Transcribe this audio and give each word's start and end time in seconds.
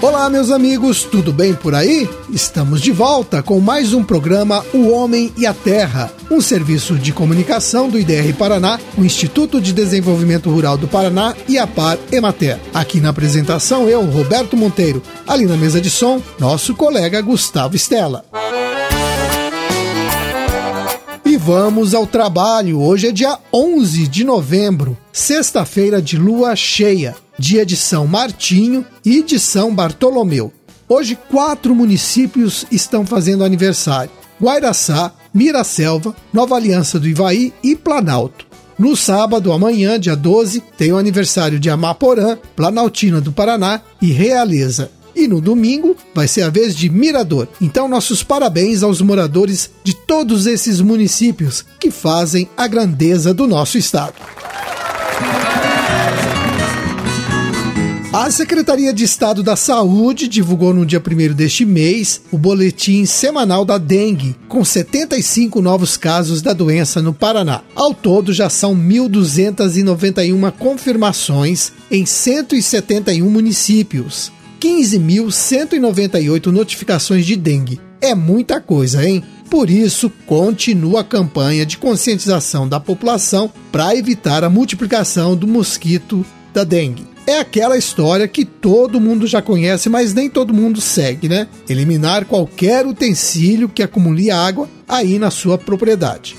Olá, 0.00 0.30
meus 0.30 0.52
amigos, 0.52 1.02
tudo 1.02 1.32
bem 1.32 1.52
por 1.54 1.74
aí? 1.74 2.08
Estamos 2.30 2.80
de 2.80 2.92
volta 2.92 3.42
com 3.42 3.58
mais 3.58 3.92
um 3.92 4.04
programa 4.04 4.64
O 4.72 4.90
Homem 4.90 5.32
e 5.36 5.44
a 5.44 5.52
Terra, 5.52 6.12
um 6.30 6.40
serviço 6.40 6.94
de 6.94 7.12
comunicação 7.12 7.90
do 7.90 7.98
IDR 7.98 8.32
Paraná, 8.38 8.78
o 8.96 9.04
Instituto 9.04 9.60
de 9.60 9.72
Desenvolvimento 9.72 10.50
Rural 10.50 10.78
do 10.78 10.86
Paraná 10.86 11.34
e 11.48 11.58
a 11.58 11.66
Par 11.66 11.98
Emater. 12.12 12.60
Aqui 12.72 13.00
na 13.00 13.08
apresentação, 13.08 13.88
eu, 13.88 14.04
Roberto 14.04 14.56
Monteiro. 14.56 15.02
Ali 15.26 15.46
na 15.46 15.56
mesa 15.56 15.80
de 15.80 15.90
som, 15.90 16.22
nosso 16.38 16.76
colega 16.76 17.20
Gustavo 17.20 17.74
Stella. 17.74 18.24
E 21.24 21.36
vamos 21.36 21.92
ao 21.92 22.06
trabalho. 22.06 22.80
Hoje 22.80 23.08
é 23.08 23.12
dia 23.12 23.36
11 23.52 24.06
de 24.06 24.22
novembro, 24.22 24.96
sexta-feira 25.12 26.00
de 26.00 26.16
lua 26.16 26.54
cheia 26.54 27.16
dia 27.38 27.64
de 27.64 27.76
São 27.76 28.06
Martinho 28.06 28.84
e 29.04 29.22
de 29.22 29.38
São 29.38 29.74
Bartolomeu. 29.74 30.52
Hoje, 30.88 31.16
quatro 31.30 31.74
municípios 31.74 32.66
estão 32.70 33.06
fazendo 33.06 33.44
aniversário: 33.44 34.10
Guairaçá, 34.40 35.12
Miraselva, 35.32 36.16
Nova 36.32 36.56
Aliança 36.56 36.98
do 36.98 37.08
Ivaí 37.08 37.52
e 37.62 37.76
Planalto. 37.76 38.46
No 38.78 38.96
sábado, 38.96 39.52
amanhã, 39.52 39.98
dia 39.98 40.14
12, 40.14 40.62
tem 40.76 40.92
o 40.92 40.96
aniversário 40.96 41.58
de 41.58 41.68
Amaporã, 41.68 42.38
Planaltina 42.54 43.20
do 43.20 43.32
Paraná 43.32 43.80
e 44.00 44.12
Realeza. 44.12 44.90
E 45.16 45.26
no 45.26 45.40
domingo 45.40 45.96
vai 46.14 46.28
ser 46.28 46.42
a 46.42 46.48
vez 46.48 46.76
de 46.76 46.88
Mirador. 46.88 47.48
Então, 47.60 47.88
nossos 47.88 48.22
parabéns 48.22 48.84
aos 48.84 49.00
moradores 49.00 49.68
de 49.82 49.92
todos 49.92 50.46
esses 50.46 50.80
municípios 50.80 51.64
que 51.80 51.90
fazem 51.90 52.48
a 52.56 52.68
grandeza 52.68 53.34
do 53.34 53.48
nosso 53.48 53.76
estado. 53.76 54.14
A 58.10 58.30
Secretaria 58.30 58.90
de 58.90 59.04
Estado 59.04 59.42
da 59.42 59.54
Saúde 59.54 60.28
divulgou 60.28 60.72
no 60.72 60.86
dia 60.86 60.98
1 60.98 61.34
deste 61.34 61.66
mês 61.66 62.22
o 62.32 62.38
boletim 62.38 63.04
semanal 63.04 63.66
da 63.66 63.76
dengue, 63.76 64.34
com 64.48 64.64
75 64.64 65.60
novos 65.60 65.98
casos 65.98 66.40
da 66.40 66.54
doença 66.54 67.02
no 67.02 67.12
Paraná. 67.12 67.60
Ao 67.74 67.92
todo, 67.92 68.32
já 68.32 68.48
são 68.48 68.74
1.291 68.74 70.50
confirmações 70.52 71.70
em 71.90 72.06
171 72.06 73.28
municípios, 73.28 74.32
15.198 74.58 76.46
notificações 76.46 77.26
de 77.26 77.36
dengue. 77.36 77.78
É 78.00 78.14
muita 78.14 78.58
coisa, 78.58 79.06
hein? 79.06 79.22
Por 79.50 79.68
isso, 79.68 80.10
continua 80.24 81.00
a 81.00 81.04
campanha 81.04 81.66
de 81.66 81.76
conscientização 81.76 82.66
da 82.66 82.80
população 82.80 83.52
para 83.70 83.94
evitar 83.94 84.44
a 84.44 84.48
multiplicação 84.48 85.36
do 85.36 85.46
mosquito 85.46 86.24
da 86.54 86.64
dengue 86.64 87.17
é 87.28 87.40
aquela 87.40 87.76
história 87.76 88.26
que 88.26 88.42
todo 88.42 88.98
mundo 88.98 89.26
já 89.26 89.42
conhece, 89.42 89.90
mas 89.90 90.14
nem 90.14 90.30
todo 90.30 90.54
mundo 90.54 90.80
segue, 90.80 91.28
né? 91.28 91.46
Eliminar 91.68 92.24
qualquer 92.24 92.86
utensílio 92.86 93.68
que 93.68 93.82
acumule 93.82 94.30
água 94.30 94.66
aí 94.88 95.18
na 95.18 95.30
sua 95.30 95.58
propriedade. 95.58 96.38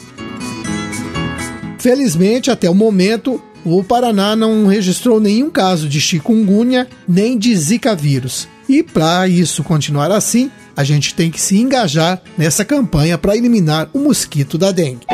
Felizmente, 1.77 2.49
até 2.49 2.67
o 2.67 2.73
momento, 2.73 3.39
o 3.63 3.83
Paraná 3.83 4.35
não 4.35 4.65
registrou 4.65 5.19
nenhum 5.19 5.51
caso 5.51 5.87
de 5.87 6.01
chikungunya 6.01 6.87
nem 7.07 7.37
de 7.37 7.55
zika 7.55 7.95
vírus. 7.95 8.47
E 8.67 8.81
para 8.81 9.27
isso 9.27 9.63
continuar 9.63 10.11
assim, 10.11 10.49
a 10.75 10.83
gente 10.83 11.13
tem 11.13 11.29
que 11.29 11.39
se 11.39 11.55
engajar 11.57 12.19
nessa 12.35 12.65
campanha 12.65 13.15
para 13.15 13.37
eliminar 13.37 13.89
o 13.93 13.99
mosquito 13.99 14.57
da 14.57 14.71
dengue. 14.71 15.05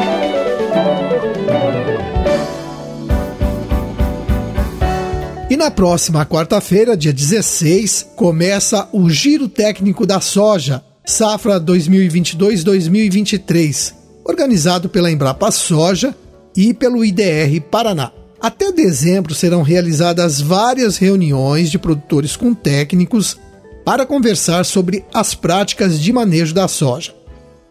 E 5.48 5.56
na 5.56 5.70
próxima 5.70 6.26
quarta-feira, 6.26 6.98
dia 6.98 7.14
16, 7.14 8.14
começa 8.16 8.90
o 8.92 9.08
Giro 9.12 9.48
Técnico 9.48 10.04
da 10.04 10.20
Soja, 10.20 10.84
safra 11.06 11.62
2022-2023, 11.62 13.94
organizado 14.24 14.90
pela 14.90 15.12
Embrapa 15.12 15.52
Soja 15.52 16.16
e 16.58 16.74
pelo 16.74 17.06
IDR 17.06 17.62
Paraná. 17.70 18.12
Até 18.42 18.72
dezembro 18.72 19.36
serão 19.36 19.62
realizadas 19.62 20.42
várias 20.42 20.98
reuniões 20.98 21.70
de 21.70 21.78
produtores 21.78 22.36
com 22.36 22.56
técnicos 22.56 23.38
para 23.86 24.04
conversar 24.04 24.66
sobre 24.66 25.06
as 25.14 25.36
práticas 25.36 26.00
de 26.00 26.12
manejo 26.12 26.56
da 26.56 26.68
soja. 26.68 27.14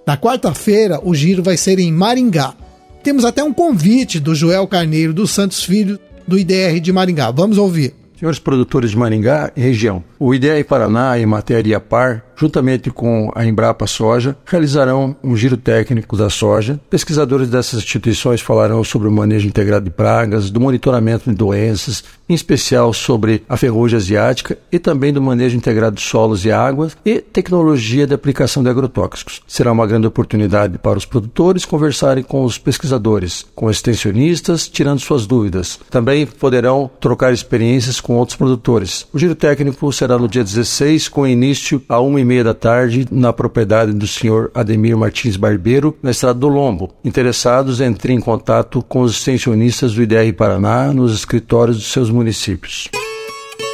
Na 0.06 0.16
quarta-feira, 0.16 1.00
o 1.02 1.12
giro 1.12 1.42
vai 1.42 1.56
ser 1.56 1.80
em 1.80 1.90
Maringá. 1.90 2.54
Temos 3.02 3.24
até 3.24 3.42
um 3.42 3.52
convite 3.52 4.20
do 4.20 4.32
Joel 4.32 4.68
Carneiro 4.68 5.12
dos 5.12 5.32
Santos 5.32 5.64
Filho 5.64 5.98
do 6.26 6.38
IDR 6.38 6.80
de 6.80 6.92
Maringá. 6.92 7.30
Vamos 7.30 7.58
ouvir. 7.58 7.94
Senhores 8.18 8.38
produtores 8.38 8.92
de 8.92 8.96
Maringá 8.96 9.52
e 9.56 9.60
região, 9.60 10.02
o 10.18 10.34
IDR 10.34 10.64
Paraná 10.66 11.18
e 11.18 11.26
Matéria 11.26 11.80
Par 11.80 12.24
juntamente 12.36 12.90
com 12.90 13.30
a 13.34 13.44
Embrapa 13.44 13.86
Soja, 13.86 14.36
realizarão 14.44 15.16
um 15.22 15.36
giro 15.36 15.56
técnico 15.56 16.16
da 16.16 16.30
soja. 16.30 16.80
Pesquisadores 16.90 17.48
dessas 17.48 17.80
instituições 17.80 18.40
falarão 18.40 18.82
sobre 18.84 19.08
o 19.08 19.12
manejo 19.12 19.46
integrado 19.46 19.84
de 19.84 19.90
pragas, 19.90 20.50
do 20.50 20.60
monitoramento 20.60 21.30
de 21.30 21.36
doenças, 21.36 22.04
em 22.28 22.34
especial 22.34 22.92
sobre 22.92 23.42
a 23.48 23.56
ferrugem 23.56 23.96
asiática 23.96 24.58
e 24.72 24.78
também 24.78 25.12
do 25.12 25.20
manejo 25.20 25.56
integrado 25.56 25.96
de 25.96 26.02
solos 26.02 26.44
e 26.44 26.50
águas 26.50 26.96
e 27.04 27.20
tecnologia 27.20 28.06
de 28.06 28.14
aplicação 28.14 28.62
de 28.62 28.70
agrotóxicos. 28.70 29.42
Será 29.46 29.72
uma 29.72 29.86
grande 29.86 30.06
oportunidade 30.06 30.78
para 30.78 30.98
os 30.98 31.04
produtores 31.04 31.64
conversarem 31.64 32.24
com 32.24 32.44
os 32.44 32.58
pesquisadores, 32.58 33.46
com 33.54 33.70
extensionistas, 33.70 34.68
tirando 34.68 35.00
suas 35.00 35.26
dúvidas. 35.26 35.78
Também 35.90 36.26
poderão 36.26 36.90
trocar 37.00 37.32
experiências 37.32 38.00
com 38.00 38.16
outros 38.16 38.36
produtores. 38.36 39.06
O 39.12 39.18
giro 39.18 39.34
técnico 39.34 39.92
será 39.92 40.18
no 40.18 40.28
dia 40.28 40.42
16, 40.42 41.08
com 41.08 41.26
início 41.26 41.82
a 41.88 42.00
uma 42.00 42.20
e 42.24 42.26
meia 42.26 42.42
da 42.42 42.54
tarde 42.54 43.06
na 43.10 43.32
propriedade 43.32 43.92
do 43.92 44.06
senhor 44.06 44.50
Ademir 44.54 44.96
Martins 44.96 45.36
Barbeiro, 45.36 45.96
na 46.02 46.10
estrada 46.10 46.38
do 46.38 46.48
Lombo. 46.48 46.90
Interessados, 47.04 47.80
entrem 47.80 48.16
em 48.16 48.20
contato 48.20 48.82
com 48.82 49.02
os 49.02 49.12
extensionistas 49.12 49.94
do 49.94 50.02
IDR 50.02 50.32
Paraná 50.36 50.92
nos 50.92 51.14
escritórios 51.14 51.76
dos 51.76 51.92
seus 51.92 52.10
municípios. 52.10 52.88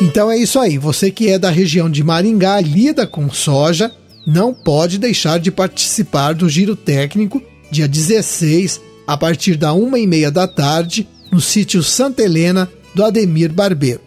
Então 0.02 0.30
é 0.30 0.36
isso 0.36 0.58
aí. 0.58 0.76
Você 0.76 1.10
que 1.10 1.30
é 1.30 1.38
da 1.38 1.50
região 1.50 1.88
de 1.88 2.02
Maringá, 2.02 2.60
lida 2.60 3.06
com 3.06 3.30
soja, 3.30 3.90
não 4.26 4.52
pode 4.52 4.98
deixar 4.98 5.38
de 5.38 5.50
participar 5.50 6.34
do 6.34 6.48
giro 6.48 6.74
técnico 6.76 7.42
dia 7.70 7.86
16, 7.86 8.80
a 9.06 9.16
partir 9.16 9.56
da 9.56 9.72
uma 9.72 9.98
e 9.98 10.06
meia 10.06 10.30
da 10.30 10.46
tarde, 10.46 11.08
no 11.30 11.40
sítio 11.40 11.82
Santa 11.82 12.22
Helena 12.22 12.68
do 12.94 13.04
Ademir 13.04 13.52
Barbeiro. 13.52 14.00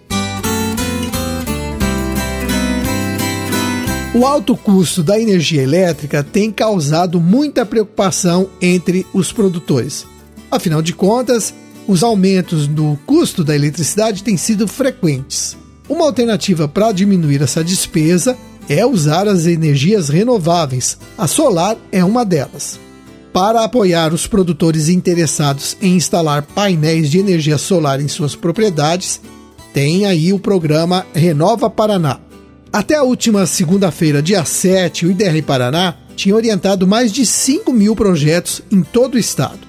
O 4.15 4.27
alto 4.27 4.55
custo 4.55 5.01
da 5.01 5.19
energia 5.19 5.63
elétrica 5.63 6.23
tem 6.23 6.51
causado 6.51 7.19
muita 7.19 7.65
preocupação 7.65 8.47
entre 8.61 9.07
os 9.11 9.31
produtores. 9.31 10.05
Afinal 10.51 10.83
de 10.83 10.93
contas, 10.93 11.51
os 11.87 12.03
aumentos 12.03 12.67
do 12.67 12.95
custo 13.07 13.43
da 13.43 13.55
eletricidade 13.55 14.23
têm 14.23 14.37
sido 14.37 14.67
frequentes. 14.67 15.57
Uma 15.89 16.05
alternativa 16.05 16.67
para 16.67 16.91
diminuir 16.91 17.41
essa 17.41 17.63
despesa 17.63 18.37
é 18.69 18.85
usar 18.85 19.27
as 19.27 19.47
energias 19.47 20.09
renováveis. 20.09 20.95
A 21.17 21.25
solar 21.25 21.75
é 21.91 22.05
uma 22.05 22.23
delas. 22.23 22.79
Para 23.33 23.63
apoiar 23.63 24.13
os 24.13 24.27
produtores 24.27 24.89
interessados 24.89 25.75
em 25.81 25.95
instalar 25.95 26.43
painéis 26.43 27.09
de 27.09 27.17
energia 27.17 27.57
solar 27.57 27.99
em 27.99 28.07
suas 28.07 28.35
propriedades, 28.35 29.19
tem 29.73 30.05
aí 30.05 30.31
o 30.31 30.37
programa 30.37 31.03
Renova 31.15 31.67
Paraná. 31.67 32.19
Até 32.73 32.95
a 32.95 33.03
última 33.03 33.45
segunda-feira, 33.45 34.19
dia 34.19 34.43
7, 34.43 35.05
o 35.05 35.11
IDR 35.11 35.43
Paraná 35.45 35.93
tinha 36.15 36.33
orientado 36.33 36.87
mais 36.87 37.11
de 37.11 37.23
5 37.23 37.71
mil 37.71 37.95
projetos 37.95 38.63
em 38.71 38.81
todo 38.81 39.13
o 39.13 39.19
estado. 39.19 39.59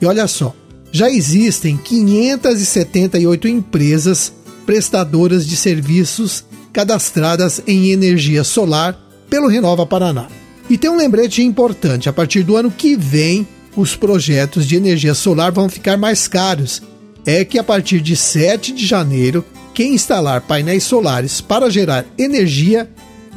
E 0.00 0.06
olha 0.06 0.28
só, 0.28 0.54
já 0.92 1.10
existem 1.10 1.76
578 1.76 3.48
empresas 3.48 4.32
prestadoras 4.64 5.44
de 5.44 5.56
serviços 5.56 6.44
cadastradas 6.72 7.60
em 7.66 7.90
energia 7.90 8.44
solar 8.44 8.96
pelo 9.28 9.48
Renova 9.48 9.84
Paraná. 9.84 10.28
E 10.70 10.78
tem 10.78 10.88
um 10.88 10.96
lembrete 10.96 11.42
importante: 11.42 12.08
a 12.08 12.12
partir 12.12 12.44
do 12.44 12.56
ano 12.56 12.70
que 12.70 12.94
vem, 12.94 13.48
os 13.74 13.96
projetos 13.96 14.64
de 14.64 14.76
energia 14.76 15.14
solar 15.14 15.50
vão 15.50 15.68
ficar 15.68 15.96
mais 15.96 16.28
caros. 16.28 16.80
É 17.26 17.44
que 17.44 17.58
a 17.58 17.64
partir 17.64 18.00
de 18.00 18.14
7 18.14 18.72
de 18.72 18.86
janeiro 18.86 19.44
quem 19.74 19.94
instalar 19.94 20.40
painéis 20.42 20.84
solares 20.84 21.40
para 21.40 21.68
gerar 21.68 22.06
energia 22.16 22.88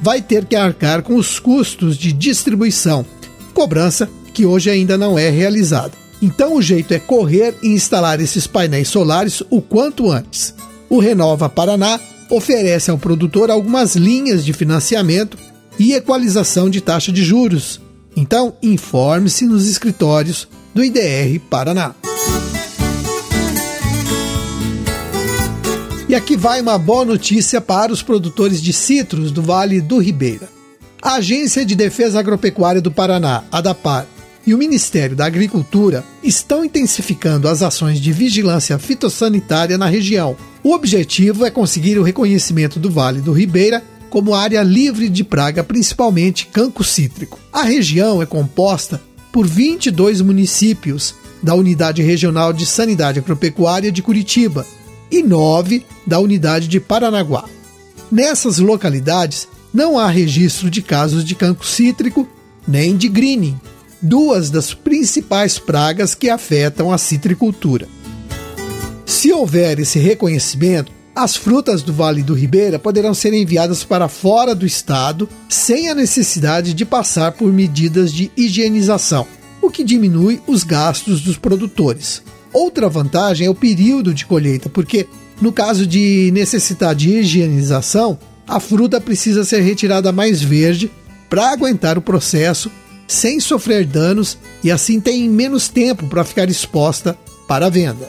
vai 0.01 0.21
ter 0.21 0.45
que 0.45 0.55
arcar 0.55 1.01
com 1.01 1.15
os 1.15 1.39
custos 1.39 1.97
de 1.97 2.13
distribuição, 2.13 3.03
cobrança 3.53 4.07
que 4.33 4.45
hoje 4.45 4.69
ainda 4.69 4.97
não 4.97 5.17
é 5.17 5.29
realizada. 5.29 5.93
Então 6.21 6.55
o 6.55 6.61
jeito 6.61 6.93
é 6.93 6.99
correr 6.99 7.55
e 7.61 7.69
instalar 7.69 8.21
esses 8.21 8.45
painéis 8.45 8.87
solares 8.87 9.41
o 9.49 9.61
quanto 9.61 10.11
antes. 10.11 10.53
O 10.89 10.99
Renova 10.99 11.49
Paraná 11.49 11.99
oferece 12.29 12.91
ao 12.91 12.97
produtor 12.97 13.49
algumas 13.49 13.95
linhas 13.95 14.45
de 14.45 14.53
financiamento 14.53 15.37
e 15.79 15.93
equalização 15.93 16.69
de 16.69 16.81
taxa 16.81 17.11
de 17.11 17.23
juros. 17.23 17.81
Então 18.15 18.55
informe-se 18.61 19.45
nos 19.45 19.67
escritórios 19.67 20.47
do 20.73 20.83
IDR 20.83 21.39
Paraná. 21.49 21.95
E 26.09 26.15
aqui 26.15 26.37
vai 26.37 26.61
uma 26.61 26.77
boa 26.77 27.03
notícia 27.03 27.59
para 27.59 27.91
os 27.91 28.01
produtores 28.01 28.61
de 28.61 28.71
citros 28.71 29.29
do 29.29 29.41
Vale 29.41 29.81
do 29.81 29.97
Ribeira. 29.97 30.47
A 31.01 31.15
Agência 31.15 31.65
de 31.65 31.75
Defesa 31.75 32.17
Agropecuária 32.17 32.79
do 32.79 32.89
Paraná, 32.89 33.43
ADAPAR, 33.51 34.07
e 34.45 34.53
o 34.53 34.57
Ministério 34.57 35.17
da 35.17 35.25
Agricultura 35.25 36.05
estão 36.23 36.63
intensificando 36.63 37.49
as 37.49 37.61
ações 37.61 37.99
de 37.99 38.13
vigilância 38.13 38.79
fitossanitária 38.79 39.77
na 39.77 39.87
região. 39.87 40.37
O 40.63 40.71
objetivo 40.71 41.45
é 41.45 41.51
conseguir 41.51 41.99
o 41.99 42.03
reconhecimento 42.03 42.79
do 42.79 42.89
Vale 42.89 43.19
do 43.19 43.33
Ribeira 43.33 43.83
como 44.09 44.33
área 44.33 44.63
livre 44.63 45.09
de 45.09 45.25
praga, 45.25 45.61
principalmente 45.61 46.47
canco 46.47 46.85
cítrico. 46.85 47.37
A 47.51 47.63
região 47.63 48.21
é 48.21 48.25
composta 48.25 49.01
por 49.29 49.45
22 49.45 50.21
municípios 50.21 51.13
da 51.43 51.53
Unidade 51.53 52.01
Regional 52.01 52.53
de 52.53 52.65
Sanidade 52.65 53.19
Agropecuária 53.19 53.91
de 53.91 54.01
Curitiba 54.01 54.65
e 55.11 55.23
9 55.23 55.85
da 56.05 56.19
Unidade 56.19 56.67
de 56.67 56.79
Paranaguá. 56.79 57.45
Nessas 58.11 58.59
localidades 58.59 59.47
não 59.73 59.99
há 59.99 60.07
registro 60.07 60.69
de 60.69 60.81
casos 60.81 61.23
de 61.23 61.35
cancro 61.35 61.67
cítrico 61.67 62.27
nem 62.67 62.97
de 62.97 63.07
greening, 63.07 63.59
duas 64.01 64.49
das 64.49 64.73
principais 64.73 65.57
pragas 65.57 66.13
que 66.13 66.29
afetam 66.29 66.91
a 66.91 66.97
citricultura. 66.97 67.87
Se 69.05 69.31
houver 69.31 69.79
esse 69.79 69.99
reconhecimento, 69.99 70.91
as 71.15 71.35
frutas 71.35 71.81
do 71.81 71.91
Vale 71.93 72.21
do 72.21 72.35
Ribeira 72.35 72.77
poderão 72.77 73.13
ser 73.13 73.33
enviadas 73.33 73.83
para 73.83 74.07
fora 74.07 74.53
do 74.53 74.65
estado 74.65 75.27
sem 75.49 75.89
a 75.89 75.95
necessidade 75.95 76.73
de 76.73 76.85
passar 76.85 77.31
por 77.31 77.51
medidas 77.51 78.13
de 78.13 78.29
higienização, 78.37 79.25
o 79.61 79.71
que 79.71 79.83
diminui 79.83 80.39
os 80.45 80.63
gastos 80.63 81.21
dos 81.21 81.37
produtores. 81.37 82.21
Outra 82.53 82.89
vantagem 82.89 83.47
é 83.47 83.49
o 83.49 83.55
período 83.55 84.13
de 84.13 84.25
colheita, 84.25 84.69
porque 84.69 85.07
no 85.41 85.51
caso 85.51 85.85
de 85.85 86.31
necessitar 86.33 86.95
de 86.95 87.09
higienização, 87.09 88.17
a 88.47 88.59
fruta 88.59 88.99
precisa 88.99 89.43
ser 89.43 89.61
retirada 89.61 90.11
mais 90.11 90.41
verde 90.41 90.89
para 91.29 91.51
aguentar 91.51 91.97
o 91.97 92.01
processo 92.01 92.71
sem 93.07 93.39
sofrer 93.39 93.85
danos 93.85 94.37
e 94.63 94.71
assim 94.71 94.99
tem 94.99 95.29
menos 95.29 95.67
tempo 95.67 96.07
para 96.07 96.23
ficar 96.23 96.49
exposta 96.49 97.17
para 97.47 97.67
a 97.67 97.69
venda. 97.69 98.07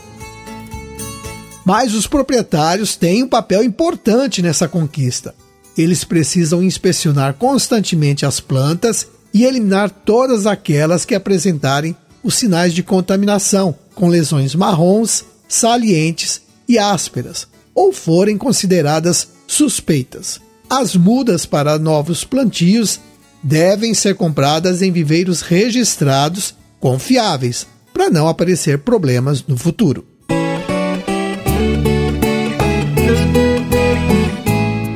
Mas 1.65 1.95
os 1.95 2.07
proprietários 2.07 2.97
têm 2.97 3.23
um 3.23 3.29
papel 3.29 3.63
importante 3.63 4.41
nessa 4.41 4.67
conquista. 4.67 5.35
Eles 5.77 6.03
precisam 6.03 6.63
inspecionar 6.63 7.35
constantemente 7.35 8.25
as 8.25 8.41
plantas 8.41 9.07
e 9.35 9.45
eliminar 9.45 9.91
todas 9.91 10.47
aquelas 10.47 11.05
que 11.05 11.15
apresentarem 11.15 11.95
os 12.23 12.35
sinais 12.35 12.73
de 12.73 12.83
contaminação, 12.83 13.77
com 13.99 14.07
lesões 14.07 14.55
marrons, 14.55 15.25
salientes 15.49 16.41
e 16.69 16.79
ásperas, 16.79 17.49
ou 17.75 17.93
forem 17.93 18.39
consideradas 18.39 19.27
suspeitas. 19.45 20.41
As 20.71 20.95
mudas 20.95 21.45
para 21.45 21.77
novos 21.81 22.23
plantios 22.23 23.01
devem 23.43 23.93
ser 23.95 24.15
compradas 24.15 24.83
em 24.83 24.93
viveiros 24.93 25.41
registrados 25.41 26.55
confiáveis, 26.79 27.67
para 27.93 28.09
não 28.09 28.29
aparecer 28.29 28.79
problemas 28.79 29.45
no 29.45 29.57
futuro. 29.57 30.07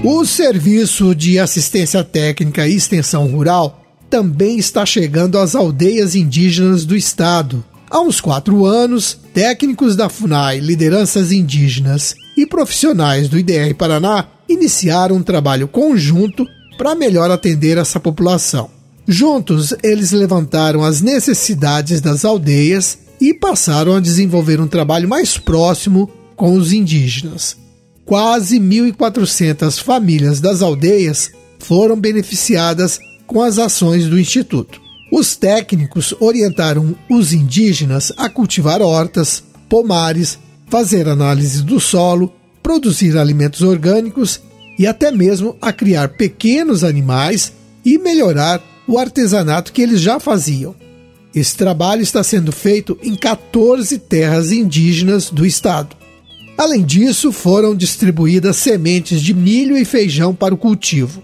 O 0.05 0.25
Serviço 0.25 1.13
de 1.13 1.41
Assistência 1.41 2.05
Técnica 2.05 2.69
e 2.69 2.77
Extensão 2.77 3.27
Rural 3.27 3.83
também 4.09 4.59
está 4.59 4.87
chegando 4.87 5.39
às 5.39 5.57
aldeias 5.57 6.15
indígenas 6.15 6.85
do 6.85 6.95
estado. 6.95 7.65
Há 7.93 8.01
uns 8.01 8.23
quatro 8.23 8.65
anos, 8.65 9.19
técnicos 9.35 9.95
da 9.95 10.09
FUNAI, 10.09 10.61
lideranças 10.61 11.31
indígenas 11.31 12.15
e 12.35 12.47
profissionais 12.47 13.29
do 13.29 13.39
IDR 13.39 13.75
Paraná 13.77 14.27
iniciaram 14.49 15.17
um 15.17 15.23
trabalho 15.23 15.69
conjunto 15.69 16.47
para 16.79 16.95
melhor 16.95 17.31
atender 17.31 17.77
essa 17.77 18.01
população. 18.01 18.71
Juntos, 19.07 19.75
eles 19.83 20.11
levantaram 20.11 20.83
as 20.83 21.03
necessidades 21.03 22.01
das 22.01 22.25
aldeias 22.25 22.99
e 23.21 23.35
passaram 23.35 23.95
a 23.95 24.01
desenvolver 24.01 24.59
um 24.59 24.67
trabalho 24.67 25.07
mais 25.07 25.37
próximo 25.37 26.11
com 26.35 26.55
os 26.55 26.73
indígenas 26.73 27.61
quase 28.05 28.59
1.400 28.59 29.81
famílias 29.81 30.39
das 30.39 30.61
aldeias 30.61 31.31
foram 31.59 31.99
beneficiadas 31.99 32.99
com 33.27 33.41
as 33.41 33.59
ações 33.59 34.07
do 34.07 34.21
Instituto. 34.21 34.82
Os 35.13 35.37
técnicos 35.37 36.15
orientaram 36.21 36.97
os 37.07 37.35
indígenas 37.35 38.11
a 38.17 38.31
cultivar 38.31 38.81
hortas, 38.81 39.45
pomares, 39.69 40.39
fazer 40.69 41.07
análise 41.07 41.63
do 41.63 41.79
solo, 41.79 42.33
produzir 42.63 43.19
alimentos 43.19 43.61
orgânicos 43.61 44.41
e 44.79 44.87
até 44.87 45.13
mesmo 45.13 45.55
a 45.61 45.71
criar 45.71 46.09
pequenos 46.09 46.83
animais 46.83 47.53
e 47.85 47.99
melhorar 47.99 48.63
o 48.89 48.99
artesanato 48.99 49.71
que 49.71 49.83
eles 49.83 50.01
já 50.01 50.19
faziam. 50.19 50.75
Esse 51.35 51.59
trabalho 51.59 52.01
está 52.01 52.23
sendo 52.23 52.51
feito 52.51 52.99
em 53.03 53.15
14 53.15 53.99
terras 53.99 54.51
indígenas 54.51 55.29
do 55.29 55.45
estado. 55.45 55.95
Além 56.57 56.83
disso, 56.83 57.33
foram 57.33 57.77
distribuídas 57.77 58.57
sementes 58.57 59.21
de 59.21 59.35
milho 59.35 59.77
e 59.77 59.85
feijão 59.85 60.35
para 60.35 60.55
o 60.55 60.59
cultivo. 60.59 61.23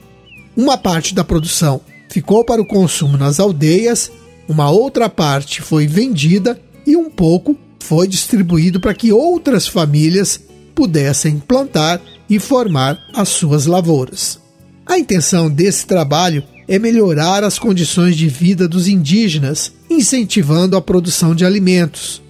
Uma 0.54 0.76
parte 0.76 1.14
da 1.14 1.24
produção 1.24 1.80
ficou 2.08 2.44
para 2.44 2.60
o 2.60 2.66
consumo 2.66 3.16
nas 3.16 3.38
aldeias, 3.40 4.10
uma 4.48 4.70
outra 4.70 5.08
parte 5.08 5.60
foi 5.60 5.86
vendida 5.86 6.60
e 6.86 6.96
um 6.96 7.10
pouco 7.10 7.56
foi 7.80 8.08
distribuído 8.08 8.80
para 8.80 8.94
que 8.94 9.12
outras 9.12 9.66
famílias 9.66 10.40
pudessem 10.74 11.38
plantar 11.38 12.00
e 12.28 12.38
formar 12.38 12.98
as 13.14 13.28
suas 13.28 13.66
lavouras. 13.66 14.38
A 14.86 14.98
intenção 14.98 15.50
desse 15.50 15.86
trabalho 15.86 16.42
é 16.66 16.78
melhorar 16.78 17.44
as 17.44 17.58
condições 17.58 18.16
de 18.16 18.28
vida 18.28 18.68
dos 18.68 18.88
indígenas, 18.88 19.72
incentivando 19.90 20.76
a 20.76 20.82
produção 20.82 21.34
de 21.34 21.44
alimentos, 21.44 22.22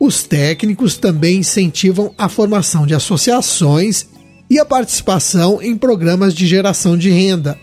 os 0.00 0.22
técnicos 0.22 0.96
também 0.96 1.40
incentivam 1.40 2.14
a 2.16 2.26
formação 2.26 2.86
de 2.86 2.94
associações 2.94 4.06
e 4.48 4.58
a 4.58 4.64
participação 4.64 5.60
em 5.60 5.76
programas 5.76 6.34
de 6.34 6.46
geração 6.46 6.96
de 6.96 7.10
renda. 7.10 7.58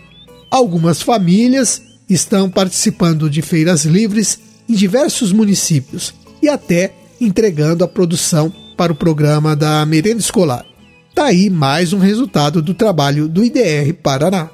Algumas 0.50 1.02
famílias 1.02 1.82
estão 2.08 2.48
participando 2.48 3.28
de 3.28 3.42
feiras 3.42 3.84
livres 3.84 4.38
em 4.68 4.74
diversos 4.74 5.30
municípios 5.30 6.14
e 6.42 6.48
até 6.48 6.94
entregando 7.20 7.84
a 7.84 7.88
produção 7.88 8.52
para 8.76 8.92
o 8.92 8.96
programa 8.96 9.54
da 9.54 9.84
merenda 9.84 10.20
escolar. 10.20 10.64
Tá 11.14 11.26
aí 11.26 11.50
mais 11.50 11.92
um 11.92 11.98
resultado 11.98 12.62
do 12.62 12.72
trabalho 12.72 13.28
do 13.28 13.44
IDR 13.44 13.92
Paraná. 14.02 14.48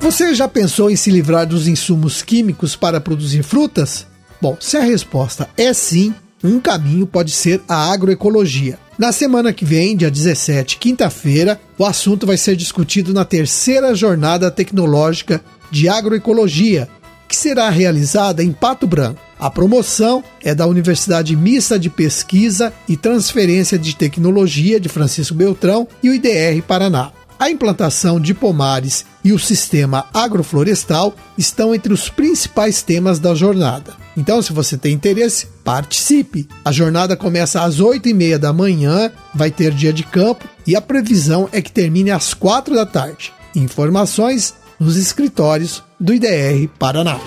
Você 0.00 0.34
já 0.34 0.46
pensou 0.46 0.90
em 0.90 0.96
se 0.96 1.10
livrar 1.10 1.46
dos 1.46 1.66
insumos 1.66 2.22
químicos 2.22 2.76
para 2.76 3.00
produzir 3.00 3.42
frutas? 3.42 4.06
Bom, 4.40 4.56
se 4.60 4.76
a 4.76 4.82
resposta 4.82 5.48
é 5.56 5.72
sim, 5.72 6.14
um 6.44 6.60
caminho 6.60 7.06
pode 7.06 7.30
ser 7.32 7.62
a 7.68 7.90
agroecologia. 7.90 8.78
Na 8.98 9.12
semana 9.12 9.52
que 9.52 9.62
vem, 9.62 9.94
dia 9.94 10.10
17, 10.10 10.78
quinta-feira, 10.78 11.60
o 11.76 11.84
assunto 11.84 12.26
vai 12.26 12.38
ser 12.38 12.56
discutido 12.56 13.12
na 13.12 13.26
terceira 13.26 13.94
jornada 13.94 14.50
tecnológica 14.50 15.44
de 15.70 15.86
agroecologia, 15.86 16.88
que 17.28 17.36
será 17.36 17.68
realizada 17.68 18.42
em 18.42 18.52
Pato 18.52 18.86
Branco. 18.86 19.20
A 19.38 19.50
promoção 19.50 20.24
é 20.42 20.54
da 20.54 20.66
Universidade 20.66 21.36
Mista 21.36 21.78
de 21.78 21.90
Pesquisa 21.90 22.72
e 22.88 22.96
Transferência 22.96 23.78
de 23.78 23.94
Tecnologia 23.94 24.80
de 24.80 24.88
Francisco 24.88 25.34
Beltrão 25.34 25.86
e 26.02 26.08
o 26.08 26.14
IDR 26.14 26.62
Paraná. 26.66 27.12
A 27.38 27.50
implantação 27.50 28.18
de 28.18 28.32
pomares 28.32 29.04
e 29.22 29.30
o 29.30 29.38
sistema 29.38 30.06
agroflorestal 30.14 31.14
estão 31.36 31.74
entre 31.74 31.92
os 31.92 32.08
principais 32.08 32.82
temas 32.82 33.18
da 33.18 33.34
jornada. 33.34 33.92
Então, 34.16 34.40
se 34.40 34.54
você 34.54 34.78
tem 34.78 34.94
interesse, 34.94 35.48
participe. 35.66 36.46
A 36.64 36.70
jornada 36.70 37.16
começa 37.16 37.64
às 37.64 37.80
8 37.80 38.08
e 38.08 38.14
meia 38.14 38.38
da 38.38 38.52
manhã, 38.52 39.10
vai 39.34 39.50
ter 39.50 39.74
dia 39.74 39.92
de 39.92 40.04
campo 40.04 40.48
e 40.64 40.76
a 40.76 40.80
previsão 40.80 41.48
é 41.50 41.60
que 41.60 41.72
termine 41.72 42.12
às 42.12 42.32
4 42.32 42.72
da 42.72 42.86
tarde. 42.86 43.32
Informações 43.52 44.54
nos 44.78 44.96
escritórios 44.96 45.82
do 45.98 46.14
IDR 46.14 46.68
Paraná. 46.78 47.18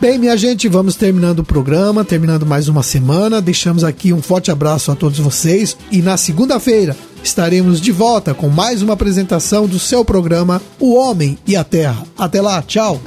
Bem, 0.00 0.18
minha 0.18 0.36
gente, 0.36 0.68
vamos 0.68 0.94
terminando 0.94 1.40
o 1.40 1.44
programa, 1.44 2.04
terminando 2.04 2.46
mais 2.46 2.68
uma 2.68 2.82
semana. 2.82 3.42
Deixamos 3.42 3.84
aqui 3.84 4.12
um 4.12 4.22
forte 4.22 4.50
abraço 4.50 4.90
a 4.90 4.94
todos 4.94 5.18
vocês 5.18 5.76
e 5.90 6.00
na 6.00 6.16
segunda-feira 6.16 6.96
estaremos 7.22 7.80
de 7.80 7.92
volta 7.92 8.34
com 8.34 8.48
mais 8.48 8.82
uma 8.82 8.94
apresentação 8.94 9.66
do 9.66 9.78
seu 9.78 10.04
programa 10.04 10.60
O 10.78 10.94
Homem 10.94 11.38
e 11.46 11.56
a 11.56 11.64
Terra. 11.64 12.04
Até 12.16 12.40
lá, 12.40 12.62
tchau. 12.62 13.00